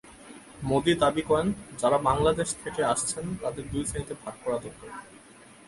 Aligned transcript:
মোদি 0.63 0.93
দাবি 0.95 1.23
করেন, 1.29 1.47
যাঁরা 1.79 1.97
বাংলাদেশ 2.09 2.49
থেকে 2.63 2.81
আসছেন, 2.83 3.25
তাঁদের 3.41 3.65
দুই 3.71 3.83
শ্রেণীতে 3.85 4.15
ভাগ 4.23 4.35
করা 4.43 4.57
দরকার। 4.57 4.89